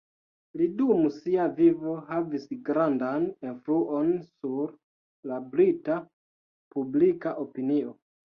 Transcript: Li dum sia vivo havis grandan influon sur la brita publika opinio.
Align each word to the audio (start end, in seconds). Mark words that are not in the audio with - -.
Li 0.59 0.67
dum 0.77 1.01
sia 1.17 1.43
vivo 1.59 1.91
havis 2.07 2.47
grandan 2.69 3.27
influon 3.49 4.09
sur 4.29 4.73
la 5.33 5.37
brita 5.53 5.99
publika 6.77 7.35
opinio. 7.47 7.95